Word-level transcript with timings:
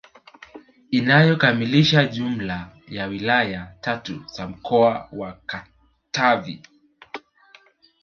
Inayokamilisha 0.91 2.05
jumla 2.05 2.69
ya 2.87 3.05
wilaya 3.05 3.75
tatu 3.81 4.23
za 4.33 4.47
mkoa 4.47 5.09
wa 5.11 5.41
Katavi 5.45 6.63